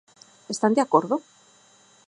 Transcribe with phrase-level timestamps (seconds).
[0.53, 1.15] ¿Están de acordo?